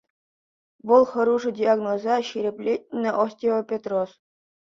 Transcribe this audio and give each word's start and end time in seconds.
Вӑл 0.91 1.03
хӑрушӑ 1.11 1.51
диагноза 1.59 2.15
ҫирӗплетнӗ-- 2.29 3.11
остеопетроз. 3.25 4.11